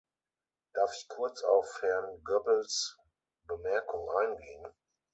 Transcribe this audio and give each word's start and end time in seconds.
Darf 0.73 0.95
ich 0.97 1.07
kurz 1.09 1.43
auf 1.43 1.79
Herrn 1.83 2.23
Goebbels' 2.23 2.97
Bemerkung 3.45 4.09
eingehen? 4.09 4.65